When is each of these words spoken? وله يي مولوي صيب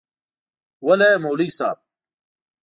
وله 0.85 1.05
يي 1.11 1.17
مولوي 1.23 1.49
صيب 1.57 1.77